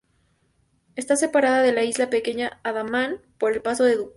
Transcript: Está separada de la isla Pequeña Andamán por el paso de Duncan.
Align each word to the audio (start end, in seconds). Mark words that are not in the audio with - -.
Está 0.95 1.15
separada 1.15 1.61
de 1.61 1.73
la 1.73 1.83
isla 1.83 2.09
Pequeña 2.09 2.59
Andamán 2.63 3.21
por 3.37 3.53
el 3.53 3.61
paso 3.61 3.83
de 3.83 3.97
Duncan. 3.97 4.09